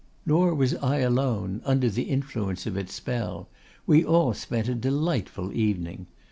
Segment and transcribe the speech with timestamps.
[0.25, 3.47] Nor was I alone under the influence of its spell;
[3.85, 6.07] we all spent a delightful evening.